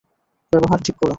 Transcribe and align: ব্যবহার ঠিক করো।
ব্যবহার 0.53 0.79
ঠিক 0.85 0.95
করো। 0.95 1.09